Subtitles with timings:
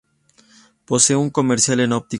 [0.87, 2.09] Posee uso comercial en óptica.